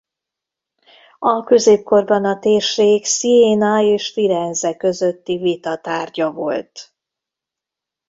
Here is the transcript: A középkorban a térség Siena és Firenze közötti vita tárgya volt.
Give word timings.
A 1.19 1.43
középkorban 1.43 2.25
a 2.25 2.39
térség 2.39 3.05
Siena 3.05 3.81
és 3.81 4.09
Firenze 4.11 4.75
közötti 4.77 5.37
vita 5.37 5.77
tárgya 5.77 6.31
volt. 6.31 6.93